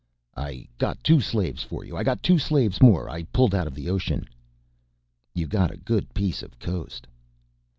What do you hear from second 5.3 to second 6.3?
"You got a good